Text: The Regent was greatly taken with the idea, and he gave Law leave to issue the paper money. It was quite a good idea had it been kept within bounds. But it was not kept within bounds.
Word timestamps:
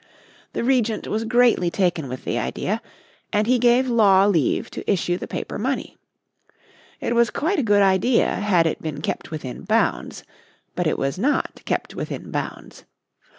The 0.53 0.63
Regent 0.63 1.05
was 1.05 1.25
greatly 1.25 1.69
taken 1.69 2.09
with 2.09 2.25
the 2.25 2.39
idea, 2.39 2.81
and 3.31 3.45
he 3.45 3.59
gave 3.59 3.87
Law 3.87 4.25
leave 4.25 4.71
to 4.71 4.91
issue 4.91 5.15
the 5.15 5.27
paper 5.27 5.59
money. 5.59 5.95
It 6.99 7.13
was 7.13 7.29
quite 7.29 7.59
a 7.59 7.61
good 7.61 7.83
idea 7.83 8.27
had 8.37 8.65
it 8.65 8.81
been 8.81 9.01
kept 9.03 9.29
within 9.29 9.61
bounds. 9.61 10.23
But 10.75 10.87
it 10.87 10.97
was 10.97 11.19
not 11.19 11.61
kept 11.65 11.93
within 11.93 12.31
bounds. 12.31 12.83